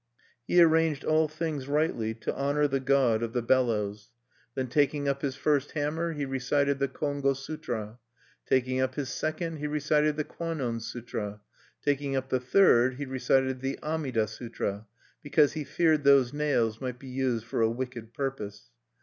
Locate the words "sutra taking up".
10.79-12.31